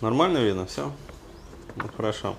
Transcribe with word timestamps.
Нормально 0.00 0.38
видно, 0.38 0.64
все? 0.64 0.90
Ну, 1.76 1.84
хорошо. 1.94 2.34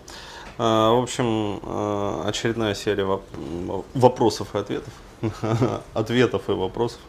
А, 0.57 0.91
в 0.93 1.03
общем, 1.03 1.59
а, 1.63 2.23
очередная 2.27 2.73
серия 2.73 3.03
воп- 3.03 3.85
вопросов 3.93 4.55
и 4.55 4.57
ответов. 4.57 4.93
Ответов 5.93 6.49
и 6.49 6.53
вопросов. 6.53 6.99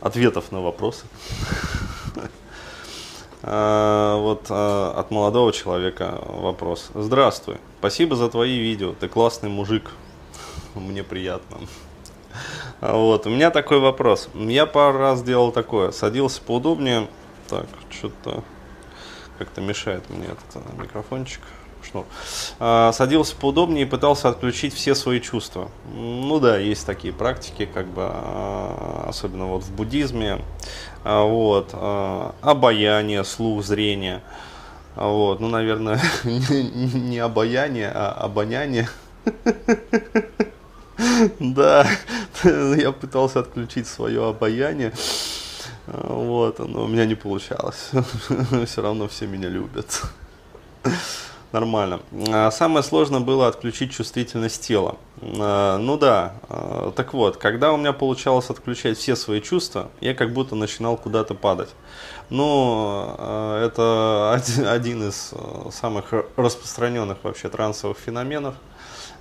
Ответов 0.00 0.52
на 0.52 0.60
вопросы. 0.60 1.04
А, 3.44 4.18
вот 4.18 4.48
от 4.52 5.10
молодого 5.10 5.52
человека 5.52 6.16
вопрос. 6.28 6.90
Здравствуй. 6.94 7.56
Спасибо 7.80 8.14
за 8.14 8.28
твои 8.28 8.56
видео. 8.56 8.92
Ты 8.92 9.08
классный 9.08 9.48
мужик. 9.48 9.90
Мне 10.76 11.02
приятно. 11.02 11.58
Вот, 12.80 13.26
у 13.26 13.30
меня 13.30 13.50
такой 13.50 13.80
вопрос. 13.80 14.28
Я 14.34 14.66
пару 14.66 14.98
раз 14.98 15.24
делал 15.24 15.50
такое. 15.50 15.90
Садился 15.90 16.40
поудобнее. 16.40 17.08
Так, 17.48 17.66
что-то 17.90 18.44
как-то 19.38 19.60
мешает 19.60 20.08
мне 20.10 20.26
этот 20.26 20.56
а, 20.56 20.80
микрофончик. 20.80 21.40
Шнур. 21.90 22.04
А, 22.60 22.92
садился 22.92 23.34
поудобнее 23.34 23.84
и 23.84 23.88
пытался 23.88 24.28
отключить 24.28 24.72
все 24.72 24.94
свои 24.94 25.20
чувства. 25.20 25.68
Ну 25.92 26.38
да, 26.38 26.56
есть 26.56 26.86
такие 26.86 27.12
практики, 27.12 27.68
как 27.72 27.86
бы, 27.86 28.02
а, 28.04 29.06
особенно 29.08 29.46
вот 29.46 29.64
в 29.64 29.72
буддизме. 29.72 30.40
А, 31.04 31.24
вот, 31.24 31.74
обаяние, 32.42 33.24
слух, 33.24 33.64
зрение. 33.64 34.22
Вот, 34.94 35.40
ну, 35.40 35.48
наверное, 35.48 36.00
не 36.24 37.18
обаяние, 37.18 37.90
а 37.92 38.12
обоняние. 38.12 38.88
Да, 41.38 41.86
я 42.44 42.92
пытался 42.92 43.40
отключить 43.40 43.86
свое 43.86 44.28
обаяние. 44.28 44.92
Вот, 45.86 46.58
но 46.58 46.84
у 46.84 46.86
меня 46.86 47.04
не 47.06 47.14
получалось. 47.14 47.90
Все 48.66 48.82
равно 48.82 49.08
все 49.08 49.26
меня 49.26 49.48
любят. 49.48 50.02
Нормально. 51.50 52.00
А 52.30 52.50
Самое 52.50 52.82
сложное 52.82 53.20
было 53.20 53.46
отключить 53.48 53.92
чувствительность 53.92 54.66
тела. 54.66 54.96
А, 55.20 55.76
Ну 55.78 55.98
да, 55.98 56.34
а, 56.48 56.92
так 56.92 57.12
вот, 57.12 57.36
когда 57.36 57.72
у 57.72 57.76
меня 57.76 57.92
получалось 57.92 58.48
отключать 58.48 58.96
все 58.96 59.16
свои 59.16 59.40
чувства, 59.42 59.90
я 60.00 60.14
как 60.14 60.32
будто 60.32 60.54
начинал 60.54 60.96
куда-то 60.96 61.34
падать. 61.34 61.68
Ну, 62.30 63.14
это 63.60 64.32
один- 64.72 65.08
из 65.08 65.34
самых 65.74 66.14
распространенных 66.36 67.18
вообще 67.22 67.50
трансовых 67.50 67.98
феноменов. 67.98 68.54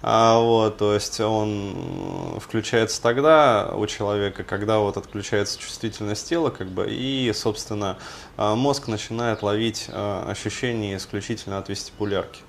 А, 0.04 0.40
вот, 0.40 0.78
то 0.78 0.94
есть 0.94 1.20
он 1.20 2.40
включается 2.42 3.02
тогда 3.02 3.72
у 3.74 3.86
человека, 3.86 4.44
когда 4.44 4.80
вот 4.80 4.98
отключается 4.98 5.60
чувствительность 5.60 6.28
тела, 6.28 6.50
как 6.50 6.68
бы, 6.68 6.88
и, 6.90 7.32
собственно, 7.34 7.98
а, 8.36 8.56
мозг 8.56 8.88
начинает 8.88 9.44
ловить 9.44 9.88
а, 9.90 10.28
ощущения 10.30 10.98
исключительно 10.98 11.60
от 11.60 11.70
вестибулярки. 11.70 12.42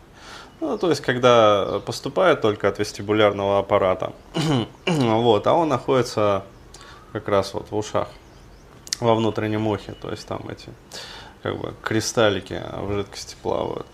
Ну, 0.60 0.78
то 0.78 0.88
есть, 0.90 1.02
когда 1.02 1.80
поступает 1.84 2.40
только 2.40 2.68
от 2.68 2.78
вестибулярного 2.78 3.58
аппарата, 3.58 4.12
вот, 4.86 5.46
а 5.46 5.54
он 5.54 5.68
находится 5.68 6.44
как 7.12 7.28
раз 7.28 7.52
вот 7.52 7.70
в 7.70 7.76
ушах, 7.76 8.08
во 9.00 9.14
внутреннем 9.14 9.66
ухе, 9.66 9.92
то 10.00 10.10
есть 10.10 10.26
там 10.26 10.48
эти 10.48 10.70
как 11.42 11.58
бы 11.58 11.74
кристаллики 11.82 12.62
в 12.76 12.92
жидкости 12.92 13.36
плавают. 13.42 13.86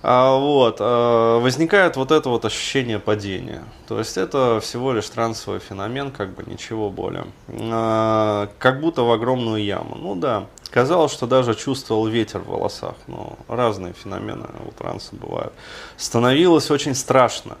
А, 0.00 0.38
вот, 0.38 0.76
а, 0.80 1.40
возникает 1.40 1.96
вот 1.96 2.12
это 2.12 2.28
вот 2.28 2.44
ощущение 2.44 2.98
падения. 2.98 3.64
То 3.88 3.98
есть 3.98 4.16
это 4.16 4.60
всего 4.60 4.92
лишь 4.92 5.08
трансовый 5.08 5.58
феномен, 5.58 6.10
как 6.12 6.34
бы 6.34 6.44
ничего 6.46 6.88
более. 6.88 7.26
А, 7.48 8.48
как 8.58 8.80
будто 8.80 9.02
в 9.02 9.10
огромную 9.10 9.64
яму. 9.64 9.96
Ну 9.96 10.14
да, 10.14 10.46
казалось, 10.70 11.12
что 11.12 11.26
даже 11.26 11.54
чувствовал 11.54 12.06
ветер 12.06 12.40
в 12.40 12.48
волосах. 12.48 12.94
Но 13.08 13.36
разные 13.48 13.92
феномены 13.92 14.46
у 14.66 14.70
транса 14.70 15.16
бывают. 15.16 15.52
Становилось 15.96 16.70
очень 16.70 16.94
страшно. 16.94 17.56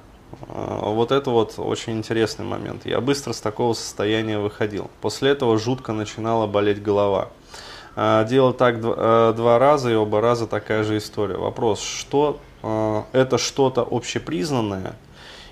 Вот 0.48 1.10
это 1.10 1.30
вот 1.30 1.54
очень 1.56 1.94
интересный 1.94 2.44
момент. 2.44 2.84
Я 2.84 3.00
быстро 3.00 3.32
с 3.32 3.40
такого 3.40 3.72
состояния 3.72 4.38
выходил. 4.38 4.90
После 5.00 5.30
этого 5.30 5.58
жутко 5.58 5.92
начинала 5.92 6.46
болеть 6.46 6.82
голова. 6.82 7.30
А, 8.00 8.22
Делал 8.22 8.52
так 8.52 8.76
э, 8.80 9.32
два 9.36 9.58
раза, 9.58 9.90
и 9.90 9.94
оба 9.94 10.20
раза 10.20 10.46
такая 10.46 10.84
же 10.84 10.98
история. 10.98 11.36
Вопрос, 11.36 11.82
что 11.82 12.38
э, 12.62 13.02
это 13.10 13.38
что-то 13.38 13.84
общепризнанное, 13.90 14.94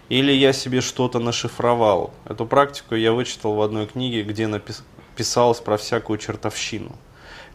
или 0.08 0.30
я 0.30 0.52
себе 0.52 0.80
что-то 0.80 1.18
нашифровал? 1.18 2.12
Эту 2.24 2.46
практику 2.46 2.94
я 2.94 3.12
вычитал 3.12 3.54
в 3.54 3.62
одной 3.62 3.86
книге, 3.86 4.22
где 4.22 4.44
напис- 4.44 4.84
писалось 5.16 5.58
про 5.58 5.76
всякую 5.76 6.18
чертовщину. 6.18 6.92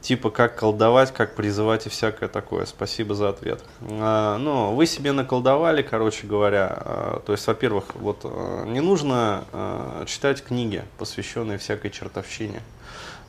Типа 0.02 0.30
как 0.30 0.58
колдовать, 0.58 1.14
как 1.14 1.36
призывать 1.36 1.86
и 1.86 1.90
всякое 1.90 2.28
такое. 2.28 2.66
Спасибо 2.66 3.16
за 3.16 3.30
ответ. 3.30 3.64
А, 3.90 4.38
ну, 4.40 4.74
вы 4.76 4.88
себе 4.88 5.14
наколдовали, 5.14 5.84
короче 5.84 6.28
говоря. 6.28 6.68
А, 6.70 7.24
то 7.26 7.32
есть, 7.32 7.48
во-первых, 7.48 7.96
вот 7.96 8.20
а, 8.26 8.66
не 8.66 8.82
нужно 8.82 9.46
а, 9.54 10.04
читать 10.06 10.44
книги, 10.44 10.84
посвященные 10.98 11.60
всякой 11.60 11.92
чертовщине. 11.92 12.62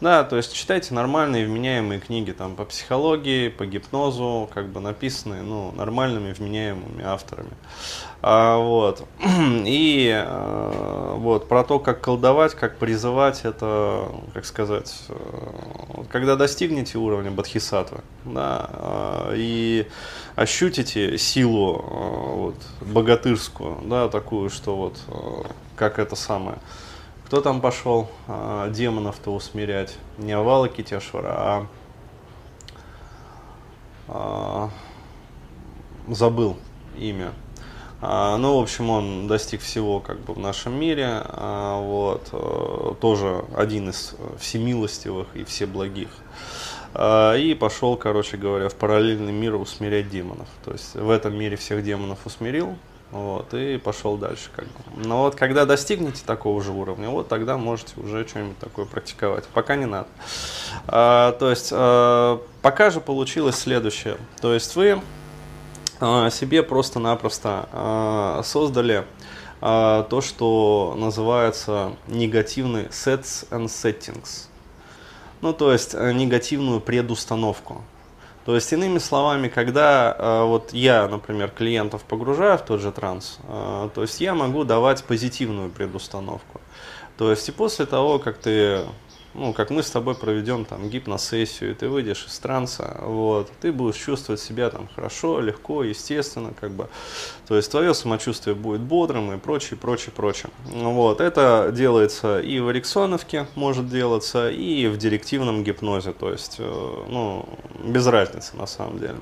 Да, 0.03 0.25
то 0.25 0.37
есть 0.37 0.53
читайте 0.53 0.95
нормальные 0.95 1.47
вменяемые 1.47 2.01
книги 2.01 2.33
там 2.33 2.57
по 2.57 2.65
психологии, 2.65 3.49
по 3.49 3.67
гипнозу, 3.67 4.51
как 4.53 4.67
бы 4.67 4.81
написанные, 4.81 5.43
ну, 5.43 5.71
нормальными 5.71 6.33
вменяемыми 6.33 7.05
авторами. 7.05 7.53
А, 8.21 8.57
вот. 8.57 9.07
И 9.65 10.11
а, 10.13 11.15
вот 11.19 11.47
про 11.47 11.63
то, 11.63 11.79
как 11.79 12.01
колдовать, 12.01 12.57
как 12.57 12.79
призывать, 12.79 13.43
это, 13.45 14.09
как 14.35 14.45
сказать, 14.45 14.93
э, 15.09 15.15
когда 16.11 16.35
достигнете 16.35 16.99
уровня 16.99 17.31
бодхисаттвы, 17.31 18.01
да, 18.25 18.71
а, 18.73 19.33
и 19.37 19.87
ощутите 20.35 21.17
силу 21.17 21.81
вот, 21.81 22.57
богатырскую, 22.81 23.79
да, 23.85 24.09
такую, 24.09 24.51
что 24.51 24.75
вот, 24.75 24.99
как 25.77 26.01
это 26.01 26.17
самое, 26.17 26.59
кто 27.33 27.41
там 27.41 27.63
пошел 27.63 28.11
а, 28.29 28.69
демонов-то 28.69 29.31
усмирять? 29.31 29.97
Не 30.19 30.33
Авала 30.33 30.69
Китешвара, 30.69 31.33
а, 31.35 31.67
а, 34.07 34.71
забыл 36.09 36.59
имя. 36.99 37.33
А, 38.03 38.37
ну, 38.37 38.59
в 38.59 38.63
общем, 38.63 38.91
он 38.91 39.29
достиг 39.29 39.63
всего 39.63 39.99
как 39.99 40.21
бы 40.21 40.35
в 40.35 40.39
нашем 40.39 40.79
мире. 40.79 41.25
вот, 41.33 42.29
э, 42.33 42.95
тоже 43.01 43.47
один 43.57 43.89
из 43.89 44.15
э, 44.19 44.37
всемилостивых 44.39 45.35
и 45.35 45.45
всеблагих. 45.45 46.11
А, 46.93 47.35
и 47.35 47.55
пошел, 47.55 47.97
короче 47.97 48.37
говоря, 48.37 48.69
в 48.69 48.75
параллельный 48.75 49.33
мир 49.33 49.55
усмирять 49.55 50.11
демонов. 50.11 50.49
То 50.67 50.73
есть 50.73 50.97
в 50.97 51.09
этом 51.09 51.35
мире 51.35 51.57
всех 51.57 51.83
демонов 51.83 52.27
усмирил, 52.27 52.77
вот, 53.13 53.53
и 53.53 53.77
пошел 53.77 54.17
дальше. 54.17 54.49
Как 54.57 54.65
бы. 54.65 54.73
Но 55.07 55.23
вот 55.25 55.35
когда 55.35 55.67
достигнете 55.67 56.23
такого 56.25 56.63
же 56.63 56.73
уровня, 56.73 57.11
вот 57.11 57.29
тогда 57.29 57.59
можете 57.59 58.01
уже 58.01 58.27
что-нибудь 58.27 58.59
такое 58.59 58.87
практиковать. 58.87 59.45
Пока 59.53 59.77
не 59.77 59.85
надо. 59.85 60.09
А, 60.89 61.33
то 61.33 61.51
есть 61.51 61.69
а, 61.73 62.41
пока 62.63 62.89
же 62.91 63.01
получилось 63.01 63.57
следующее. 63.57 64.17
То 64.41 64.55
есть 64.55 64.75
вы 64.77 65.01
а, 66.01 66.31
себе 66.31 66.63
просто-напросто 66.63 67.69
а, 67.71 68.41
создали 68.45 69.05
а, 69.61 70.05
то, 70.05 70.23
что 70.23 70.95
называется 70.97 71.93
негативный 72.09 72.85
sets 72.87 73.47
and 73.51 73.67
settings. 73.67 74.49
Ну, 75.43 75.53
то 75.53 75.73
есть 75.73 75.95
э, 75.95 76.13
негативную 76.13 76.81
предустановку. 76.81 77.83
То 78.45 78.57
есть, 78.57 78.73
иными 78.73 78.99
словами, 78.99 79.49
когда 79.49 80.17
э, 80.19 80.45
вот 80.45 80.73
я, 80.73 81.07
например, 81.07 81.51
клиентов 81.51 82.03
погружаю 82.03 82.59
в 82.59 82.63
тот 82.63 82.81
же 82.81 82.91
транс, 82.91 83.39
э, 83.45 83.89
то 83.95 84.03
есть 84.03 84.21
я 84.21 84.35
могу 84.35 84.65
давать 84.65 85.05
позитивную 85.05 85.71
предустановку. 85.71 86.61
То 87.17 87.31
есть 87.31 87.49
и 87.49 87.53
после 87.53 87.87
того, 87.87 88.19
как 88.19 88.39
ты, 88.39 88.81
ну, 89.35 89.53
как 89.53 89.71
мы 89.71 89.83
с 89.83 89.91
тобой 89.91 90.15
проведем 90.15 90.65
там 90.65 90.89
гипносессию, 90.89 91.73
и 91.73 91.75
ты 91.75 91.89
выйдешь 91.89 92.27
из 92.27 92.39
транса, 92.39 93.01
вот, 93.03 93.51
ты 93.61 93.73
будешь 93.73 93.97
чувствовать 93.97 94.41
себя 94.41 94.71
там 94.71 94.89
хорошо, 94.95 95.41
легко, 95.41 95.85
естественно, 95.85 96.53
как 96.59 96.73
бы, 96.73 96.89
то 97.47 97.57
есть 97.57 97.71
твое 97.71 97.95
самочувствие 97.95 98.55
будет 98.55 98.81
бодрым 98.81 99.33
и 99.33 99.39
прочее, 99.39 99.79
прочее, 99.79 100.13
прочее. 100.15 100.51
Вот, 100.65 101.21
это 101.21 101.71
делается 101.73 102.41
и 102.41 102.61
в 102.61 102.71
эриксоновке 102.71 103.47
может 103.55 103.89
делаться, 103.89 104.51
и 104.51 104.87
в 104.87 104.97
директивном 104.99 105.65
гипнозе, 105.65 106.13
то 106.13 106.31
есть, 106.31 106.57
э, 106.59 107.05
ну, 107.09 107.49
без 107.85 108.07
разницы 108.07 108.57
на 108.57 108.67
самом 108.67 108.99
деле. 108.99 109.17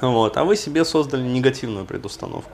Вот. 0.00 0.36
А 0.36 0.44
вы 0.44 0.56
себе 0.56 0.84
создали 0.84 1.22
негативную 1.22 1.84
предустановку. 1.84 2.52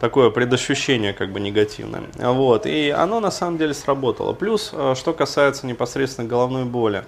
Такое 0.00 0.30
предощущение 0.30 1.12
как 1.12 1.32
бы 1.32 1.40
негативное. 1.40 2.02
Вот. 2.18 2.66
И 2.66 2.90
оно 2.90 3.20
на 3.20 3.30
самом 3.30 3.58
деле 3.58 3.74
сработало. 3.74 4.32
Плюс, 4.32 4.70
э, 4.72 4.94
что 4.96 5.12
касается 5.12 5.66
непосредственно 5.66 6.26
головной 6.26 6.64
боли. 6.64 7.04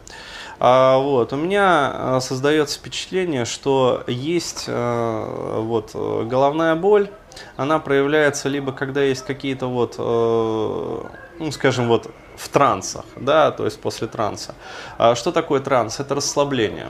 А, 0.60 0.98
вот, 0.98 1.32
у 1.32 1.36
меня 1.36 1.92
э, 1.94 2.20
создается 2.20 2.78
впечатление, 2.78 3.44
что 3.44 4.04
есть 4.06 4.64
э, 4.68 5.56
вот, 5.58 5.90
головная 5.94 6.76
боль, 6.76 7.10
она 7.56 7.78
проявляется 7.78 8.48
либо 8.48 8.72
когда 8.72 9.02
есть 9.02 9.24
какие-то 9.24 9.66
вот, 9.66 9.96
ну, 9.98 11.50
скажем, 11.50 11.88
вот 11.88 12.10
в 12.36 12.48
трансах, 12.48 13.06
да, 13.16 13.50
то 13.50 13.64
есть 13.64 13.80
после 13.80 14.06
транса. 14.06 14.54
А 14.98 15.14
что 15.14 15.32
такое 15.32 15.60
транс? 15.60 15.98
Это 15.98 16.14
расслабление. 16.14 16.88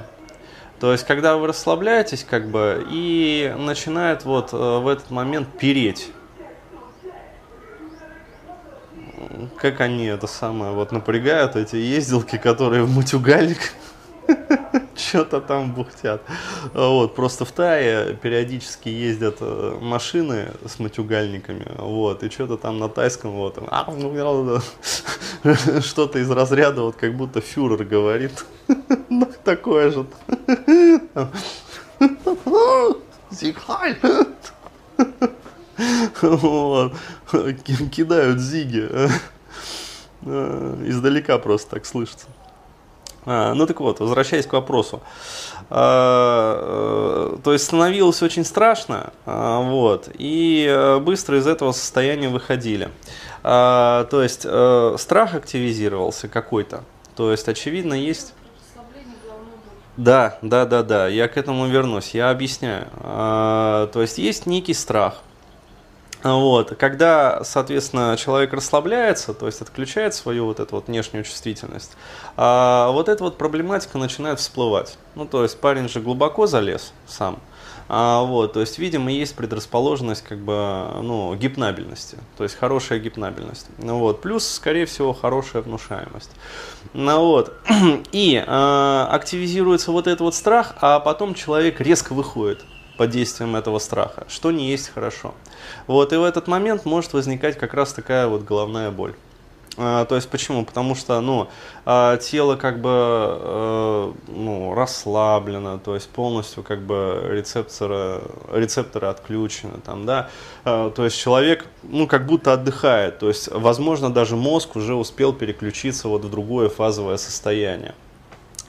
То 0.82 0.90
есть, 0.90 1.06
когда 1.06 1.36
вы 1.36 1.46
расслабляетесь, 1.46 2.26
как 2.28 2.48
бы, 2.48 2.84
и 2.90 3.54
начинает 3.56 4.24
вот 4.24 4.50
в 4.50 4.88
этот 4.88 5.12
момент 5.12 5.46
переть. 5.56 6.10
Как 9.58 9.80
они 9.80 10.06
это 10.06 10.26
самое 10.26 10.72
вот 10.72 10.90
напрягают, 10.90 11.54
эти 11.54 11.76
ездилки, 11.76 12.36
которые 12.36 12.82
в 12.82 12.92
матюгальник 12.92 13.74
что-то 15.12 15.42
там 15.42 15.72
бухтят. 15.74 16.22
Вот, 16.72 17.14
просто 17.14 17.44
в 17.44 17.52
Тае 17.52 18.14
периодически 18.14 18.88
ездят 18.88 19.36
э, 19.40 19.78
машины 19.78 20.52
с 20.66 20.78
матюгальниками, 20.78 21.66
вот, 21.76 22.22
и 22.22 22.30
что-то 22.30 22.56
там 22.56 22.78
на 22.78 22.88
тайском, 22.88 23.32
вот, 23.32 23.58
ну, 23.60 24.60
что-то 25.82 26.18
из 26.18 26.30
разряда, 26.30 26.80
вот, 26.82 26.96
как 26.96 27.14
будто 27.14 27.42
фюрер 27.42 27.84
говорит. 27.84 28.46
Такое 29.44 29.90
же. 29.90 30.06
Зигхаль! 33.30 33.98
Вот. 36.22 36.94
Кидают 37.90 38.38
зиги. 38.40 38.88
Издалека 40.24 41.38
просто 41.38 41.70
так 41.72 41.84
слышится. 41.84 42.28
А, 43.24 43.54
ну 43.54 43.66
так 43.66 43.80
вот, 43.80 44.00
возвращаясь 44.00 44.46
к 44.46 44.52
вопросу. 44.52 45.00
А, 45.70 47.32
э, 47.34 47.36
то 47.42 47.52
есть 47.52 47.64
становилось 47.64 48.22
очень 48.22 48.44
страшно, 48.44 49.12
а, 49.26 49.60
вот, 49.60 50.08
и 50.18 50.66
э, 50.68 50.98
быстро 50.98 51.38
из 51.38 51.46
этого 51.46 51.72
состояния 51.72 52.28
выходили. 52.28 52.90
То 53.42 54.08
есть 54.12 54.46
а, 54.48 54.96
страх 54.98 55.34
активизировался 55.34 56.28
какой-то. 56.28 56.84
То 57.16 57.30
есть, 57.30 57.48
очевидно, 57.48 57.94
есть... 57.94 58.34
Да, 59.96 60.38
да, 60.40 60.64
да, 60.64 60.82
да, 60.82 61.08
я 61.08 61.28
к 61.28 61.36
этому 61.36 61.66
вернусь, 61.66 62.14
я 62.14 62.30
объясняю. 62.30 62.86
То 63.02 63.90
есть 63.96 64.16
есть 64.16 64.46
некий 64.46 64.72
страх, 64.72 65.20
вот. 66.22 66.76
Когда, 66.76 67.42
соответственно, 67.44 68.16
человек 68.16 68.52
расслабляется, 68.52 69.34
то 69.34 69.46
есть 69.46 69.60
отключает 69.60 70.14
свою 70.14 70.46
вот 70.46 70.60
эту 70.60 70.76
вот 70.76 70.88
внешнюю 70.88 71.24
чувствительность, 71.24 71.92
а 72.36 72.90
вот 72.90 73.08
эта 73.08 73.24
вот 73.24 73.38
проблематика 73.38 73.98
начинает 73.98 74.38
всплывать. 74.38 74.98
Ну, 75.14 75.26
то 75.26 75.42
есть 75.42 75.58
парень 75.60 75.88
же 75.88 76.00
глубоко 76.00 76.46
залез 76.46 76.92
сам. 77.06 77.38
А, 77.88 78.22
вот, 78.22 78.54
то 78.54 78.60
есть, 78.60 78.78
видимо, 78.78 79.10
есть 79.10 79.34
предрасположенность 79.36 80.22
как 80.22 80.38
бы, 80.38 80.86
ну, 81.02 81.34
гипнабельности, 81.34 82.16
то 82.38 82.44
есть 82.44 82.56
хорошая 82.56 83.00
гипнабельность. 83.00 83.66
Ну, 83.76 83.98
вот, 83.98 84.22
плюс, 84.22 84.48
скорее 84.48 84.86
всего, 84.86 85.12
хорошая 85.12 85.60
внушаемость. 85.60 86.30
Ну, 86.94 87.20
вот, 87.20 87.54
и 88.12 88.42
а, 88.46 89.08
активизируется 89.10 89.92
вот 89.92 90.06
этот 90.06 90.20
вот 90.20 90.34
страх, 90.34 90.74
а 90.80 91.00
потом 91.00 91.34
человек 91.34 91.80
резко 91.80 92.14
выходит 92.14 92.64
под 93.02 93.10
действием 93.10 93.56
этого 93.56 93.80
страха, 93.80 94.22
что 94.28 94.52
не 94.52 94.70
есть 94.70 94.90
хорошо. 94.94 95.34
Вот, 95.88 96.12
и 96.12 96.16
в 96.16 96.22
этот 96.22 96.46
момент 96.46 96.84
может 96.84 97.14
возникать 97.14 97.58
как 97.58 97.74
раз 97.74 97.92
такая 97.92 98.28
вот 98.28 98.44
головная 98.44 98.92
боль. 98.92 99.14
А, 99.76 100.04
то 100.04 100.14
есть 100.14 100.28
почему? 100.28 100.64
Потому 100.64 100.94
что 100.94 101.20
ну, 101.20 101.48
а, 101.84 102.16
тело 102.18 102.54
как 102.54 102.76
бы 102.76 102.90
а, 102.92 104.14
ну, 104.28 104.74
расслаблено, 104.74 105.80
то 105.84 105.96
есть 105.96 106.10
полностью 106.10 106.62
как 106.62 106.82
бы 106.82 107.24
рецепторы, 107.28 108.22
рецепторы 108.52 109.08
отключены. 109.08 109.80
Там, 109.84 110.06
да? 110.06 110.28
а, 110.64 110.90
то 110.90 111.04
есть 111.04 111.18
человек 111.18 111.66
ну, 111.82 112.06
как 112.06 112.26
будто 112.26 112.52
отдыхает. 112.52 113.18
То 113.18 113.26
есть, 113.26 113.48
возможно, 113.50 114.12
даже 114.12 114.36
мозг 114.36 114.76
уже 114.76 114.94
успел 114.94 115.32
переключиться 115.32 116.06
вот 116.06 116.24
в 116.24 116.30
другое 116.30 116.68
фазовое 116.68 117.16
состояние. 117.16 117.96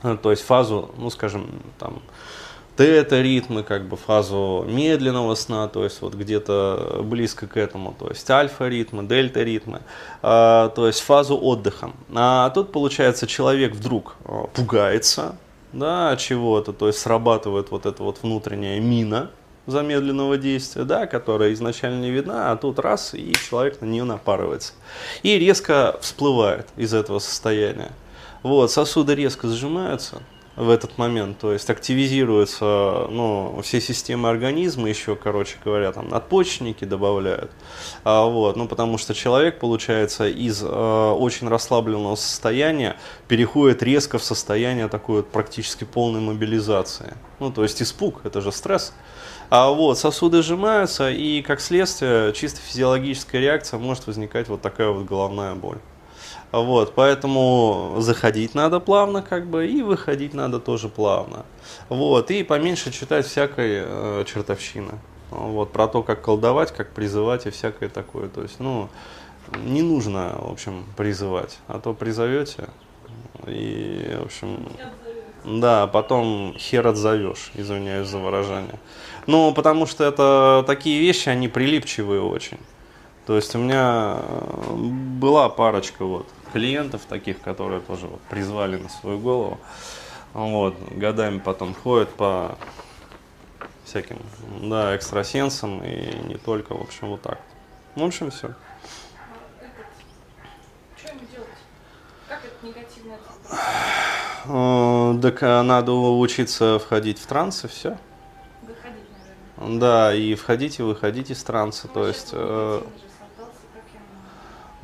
То 0.01 0.31
есть 0.31 0.43
фазу, 0.43 0.89
ну 0.97 1.11
скажем, 1.11 1.47
там, 1.77 2.01
тета-ритмы, 2.75 3.63
как 3.63 3.87
бы 3.87 3.97
фазу 3.97 4.65
медленного 4.67 5.35
сна, 5.35 5.67
то 5.67 5.83
есть 5.83 6.01
вот 6.01 6.15
где-то 6.15 7.01
близко 7.03 7.47
к 7.47 7.57
этому, 7.57 7.95
то 7.97 8.09
есть 8.09 8.29
альфа-ритмы, 8.29 9.03
дельта-ритмы, 9.03 9.81
э, 10.21 10.69
то 10.75 10.87
есть 10.87 11.01
фазу 11.01 11.37
отдыха. 11.37 11.91
А 12.13 12.49
тут, 12.49 12.71
получается, 12.71 13.27
человек 13.27 13.73
вдруг 13.73 14.15
э, 14.25 14.45
пугается, 14.53 15.35
да, 15.71 16.15
чего-то, 16.17 16.73
то 16.73 16.87
есть 16.87 16.99
срабатывает 16.99 17.71
вот 17.71 17.85
эта 17.85 18.01
вот 18.01 18.19
внутренняя 18.21 18.79
мина 18.79 19.29
замедленного 19.65 20.37
действия, 20.37 20.83
да, 20.83 21.05
которая 21.05 21.53
изначально 21.53 22.01
не 22.01 22.11
видна, 22.11 22.51
а 22.51 22.57
тут 22.57 22.79
раз, 22.79 23.13
и 23.13 23.31
человек 23.33 23.81
на 23.81 23.85
нее 23.85 24.03
напарывается. 24.03 24.73
И 25.21 25.37
резко 25.39 25.97
всплывает 26.01 26.67
из 26.75 26.93
этого 26.93 27.19
состояния. 27.19 27.91
Вот, 28.41 28.71
сосуды 28.71 29.15
резко 29.15 29.47
сжимаются, 29.47 30.21
в 30.55 30.69
этот 30.69 30.97
момент, 30.97 31.39
то 31.39 31.51
есть 31.51 31.69
активизируются 31.69 33.07
ну, 33.09 33.59
все 33.63 33.81
системы 33.81 34.29
организма, 34.29 34.87
еще, 34.87 35.15
короче 35.15 35.57
говоря, 35.63 35.91
там 35.91 36.09
надпочечники 36.09 36.85
добавляют, 36.85 37.51
а, 38.03 38.25
вот, 38.25 38.55
ну, 38.55 38.67
потому 38.67 38.99
что 38.99 39.15
человек, 39.15 39.59
получается, 39.59 40.27
из 40.27 40.61
э, 40.61 40.67
очень 40.67 41.47
расслабленного 41.47 42.15
состояния 42.15 42.97
переходит 43.27 43.81
резко 43.81 44.19
в 44.19 44.23
состояние 44.23 44.89
такой 44.89 45.17
вот 45.17 45.29
практически 45.29 45.85
полной 45.85 46.21
мобилизации, 46.21 47.15
ну, 47.39 47.51
то 47.51 47.63
есть 47.63 47.81
испуг, 47.81 48.21
это 48.23 48.39
же 48.39 48.51
стресс, 48.51 48.93
а 49.49 49.71
вот 49.71 49.97
сосуды 49.97 50.43
сжимаются, 50.43 51.09
и 51.09 51.41
как 51.41 51.61
следствие 51.61 52.31
чисто 52.33 52.61
физиологическая 52.61 53.41
реакция 53.41 53.79
может 53.79 54.05
возникать 54.05 54.49
вот 54.49 54.61
такая 54.61 54.89
вот 54.89 55.05
головная 55.05 55.55
боль. 55.55 55.79
Вот, 56.53 56.93
поэтому 56.93 57.95
заходить 57.97 58.53
надо 58.53 58.79
плавно, 58.79 59.23
как 59.23 59.47
бы, 59.47 59.67
и 59.67 59.81
выходить 59.81 60.35
надо 60.35 60.59
тоже 60.59 60.87
плавно. 60.87 61.45
Вот, 61.89 62.29
и 62.29 62.43
поменьше 62.43 62.91
читать 62.91 63.25
всякой 63.25 63.81
э, 63.83 64.23
чертовщины. 64.27 64.99
Вот, 65.31 65.71
про 65.71 65.87
то, 65.87 66.03
как 66.03 66.21
колдовать, 66.21 66.71
как 66.71 66.91
призывать 66.91 67.47
и 67.47 67.49
всякое 67.49 67.89
такое. 67.89 68.29
То 68.29 68.43
есть, 68.43 68.59
ну, 68.59 68.87
не 69.65 69.81
нужно, 69.81 70.35
в 70.37 70.51
общем, 70.51 70.85
призывать. 70.95 71.57
А 71.67 71.79
то 71.79 71.95
призовете, 71.95 72.69
и, 73.47 74.15
в 74.21 74.25
общем, 74.25 74.67
да, 75.43 75.87
потом 75.87 76.53
хер 76.59 76.85
отзовешь, 76.85 77.51
извиняюсь 77.55 78.07
за 78.07 78.19
выражение. 78.19 78.79
Ну, 79.25 79.55
потому 79.55 79.87
что 79.87 80.03
это 80.03 80.63
такие 80.67 81.01
вещи, 81.01 81.29
они 81.29 81.47
прилипчивые 81.47 82.21
очень. 82.21 82.59
То 83.25 83.37
есть 83.37 83.55
у 83.55 83.59
меня 83.59 84.17
э, 84.17 84.73
была 84.75 85.47
парочка 85.47 86.03
вот 86.03 86.27
клиентов 86.51 87.03
таких, 87.07 87.39
которые 87.41 87.79
тоже 87.79 88.07
вот 88.07 88.21
призвали 88.21 88.77
на 88.77 88.89
свою 88.89 89.17
голову. 89.19 89.59
Вот, 90.33 90.75
годами 90.91 91.39
потом 91.39 91.73
ходят 91.73 92.09
по 92.09 92.57
всяким, 93.85 94.19
да, 94.61 94.95
экстрасенсам 94.95 95.83
и 95.83 96.15
не 96.27 96.35
только, 96.35 96.75
в 96.75 96.81
общем, 96.81 97.09
вот 97.09 97.21
так. 97.21 97.39
В 97.95 98.03
общем, 98.03 98.31
все. 98.31 98.53
А, 104.45 105.17
так 105.21 105.41
надо 105.41 105.91
учиться 105.93 106.79
входить 106.79 107.19
в 107.19 107.25
транс 107.25 107.63
и 107.63 107.67
все. 107.67 107.97
Выходить, 108.61 109.05
наверное. 109.57 109.79
Да, 109.79 110.13
и 110.13 110.35
входить 110.35 110.79
и 110.79 110.83
выходить 110.83 111.31
из 111.31 111.41
транса. 111.43 111.87
Ну, 111.87 111.93
то 111.93 112.07
есть. 112.07 112.33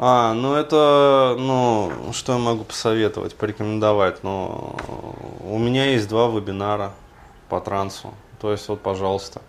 А, 0.01 0.33
ну 0.33 0.55
это, 0.55 1.35
ну, 1.37 1.91
что 2.13 2.31
я 2.31 2.39
могу 2.39 2.63
посоветовать, 2.63 3.35
порекомендовать? 3.35 4.23
Ну, 4.23 4.73
у 5.43 5.57
меня 5.57 5.87
есть 5.87 6.07
два 6.07 6.29
вебинара 6.29 6.93
по 7.49 7.59
трансу. 7.59 8.13
То 8.39 8.53
есть, 8.53 8.69
вот, 8.69 8.79
пожалуйста. 8.79 9.41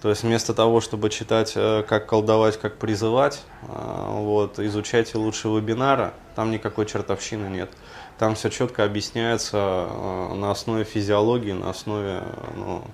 То 0.00 0.08
есть, 0.08 0.22
вместо 0.22 0.54
того, 0.54 0.80
чтобы 0.80 1.10
читать, 1.10 1.54
э, 1.56 1.82
как 1.82 2.06
колдовать, 2.06 2.56
как 2.56 2.76
призывать, 2.76 3.42
э, 3.62 4.06
вот, 4.08 4.60
изучайте 4.60 5.18
лучше 5.18 5.48
вебинара. 5.48 6.14
Там 6.36 6.52
никакой 6.52 6.86
чертовщины 6.86 7.48
нет. 7.48 7.72
Там 8.16 8.36
все 8.36 8.48
четко 8.48 8.84
объясняется 8.84 9.88
э, 9.90 10.34
на 10.34 10.52
основе 10.52 10.84
физиологии, 10.84 11.50
на 11.50 11.70
основе, 11.70 12.22
ну, 12.54 12.84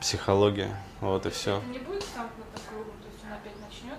психологии. 0.00 0.68
Вот 1.00 1.26
и 1.26 1.30
все. 1.30 1.60
Не 1.72 1.80
будет 1.80 2.04
замкнутым 2.14 2.62
кругом, 2.70 2.92
то 3.02 3.08
есть 3.10 3.24
он 3.24 3.32
опять 3.32 3.58
начнет? 3.60 3.98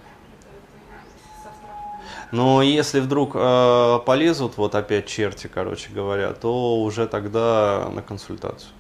Но 2.32 2.62
если 2.62 3.00
вдруг 3.00 3.32
э, 3.34 4.00
полезут 4.06 4.58
вот 4.58 4.76
опять 4.76 5.08
черти, 5.08 5.48
короче 5.48 5.90
говоря, 5.92 6.34
то 6.34 6.80
уже 6.82 7.08
тогда 7.08 7.90
на 7.92 8.04
консультацию. 8.04 8.72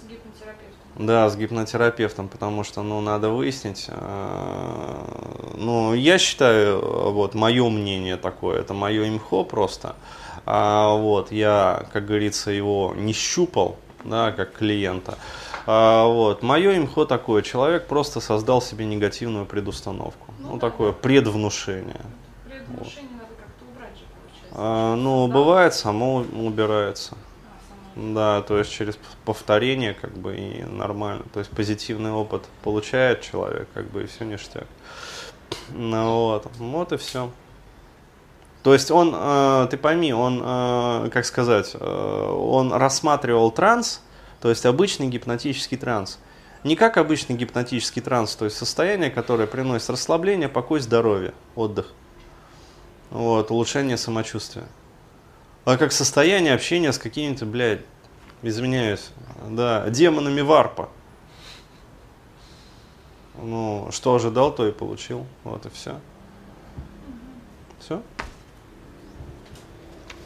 с 0.00 0.08
гипнотерапевтом? 0.08 1.06
Да, 1.06 1.30
с 1.30 1.36
гипнотерапевтом, 1.36 2.28
потому 2.28 2.64
что, 2.64 2.82
ну, 2.82 3.00
надо 3.00 3.28
выяснить. 3.28 3.86
Э, 3.88 5.52
ну, 5.56 5.94
я 5.94 6.18
считаю, 6.18 7.12
вот, 7.12 7.34
мое 7.34 7.68
мнение 7.68 8.16
такое, 8.16 8.58
это 8.58 8.74
мое 8.74 9.08
имхо 9.08 9.44
просто. 9.44 9.94
А, 10.44 10.96
вот, 10.96 11.30
я, 11.30 11.86
как 11.92 12.06
говорится, 12.06 12.50
его 12.50 12.92
не 12.96 13.12
щупал, 13.12 13.76
да, 14.04 14.32
как 14.32 14.54
клиента. 14.54 15.18
А, 15.66 16.06
вот. 16.06 16.42
Мое 16.42 16.76
имхо 16.76 17.04
такое, 17.04 17.42
человек 17.42 17.86
просто 17.86 18.20
создал 18.20 18.60
себе 18.60 18.84
негативную 18.84 19.46
предустановку. 19.46 20.32
Ну, 20.40 20.52
ну 20.52 20.58
такое 20.58 20.92
предвнушение. 20.92 22.00
Предвнушение 22.44 23.10
вот. 23.10 23.22
надо 23.22 23.34
как-то 23.38 23.64
убрать 23.72 23.96
же, 23.96 24.04
получается. 24.14 24.56
А, 24.56 24.96
ну, 24.96 25.28
бывает, 25.28 25.74
само 25.74 26.24
убирается. 26.32 27.14
А, 27.14 27.94
само 27.94 28.14
Да, 28.14 28.42
то 28.42 28.58
есть 28.58 28.72
через 28.72 28.98
повторение 29.24 29.94
как 29.94 30.16
бы 30.16 30.36
и 30.36 30.64
нормально. 30.64 31.24
То 31.32 31.40
есть 31.40 31.50
позитивный 31.50 32.10
опыт 32.10 32.44
получает 32.62 33.20
человек, 33.20 33.68
как 33.74 33.90
бы 33.90 34.04
и 34.04 34.06
все 34.06 34.24
ништяк. 34.24 34.66
Ну 35.70 36.26
вот, 36.26 36.46
вот 36.58 36.92
и 36.92 36.96
все. 36.96 37.30
То 38.62 38.72
есть 38.72 38.90
он, 38.90 39.12
э, 39.14 39.66
ты 39.70 39.76
пойми, 39.76 40.12
он, 40.12 40.40
э, 40.44 41.10
как 41.12 41.24
сказать, 41.24 41.72
э, 41.74 42.30
он 42.30 42.72
рассматривал 42.72 43.50
транс, 43.50 44.00
то 44.40 44.50
есть 44.50 44.64
обычный 44.66 45.08
гипнотический 45.08 45.76
транс. 45.76 46.18
Не 46.62 46.76
как 46.76 46.96
обычный 46.96 47.34
гипнотический 47.34 48.00
транс, 48.00 48.36
то 48.36 48.44
есть 48.44 48.56
состояние, 48.56 49.10
которое 49.10 49.48
приносит 49.48 49.90
расслабление, 49.90 50.48
покой, 50.48 50.78
здоровье, 50.78 51.34
отдых. 51.56 51.92
Вот, 53.10 53.50
улучшение 53.50 53.96
самочувствия. 53.96 54.64
А 55.64 55.76
как 55.76 55.90
состояние 55.90 56.54
общения 56.54 56.92
с 56.92 56.98
какими-то, 56.98 57.46
блядь, 57.46 57.80
извиняюсь, 58.42 59.10
да, 59.48 59.88
демонами 59.90 60.40
варпа. 60.40 60.88
Ну, 63.34 63.88
что 63.90 64.14
ожидал, 64.14 64.54
то 64.54 64.68
и 64.68 64.72
получил. 64.72 65.26
Вот 65.42 65.66
и 65.66 65.70
все. 65.70 66.00
Все. 67.80 68.02